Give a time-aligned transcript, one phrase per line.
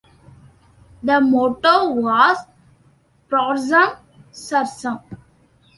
[1.03, 2.35] The motto was
[3.29, 3.99] "Prorsum
[4.33, 4.99] sursum".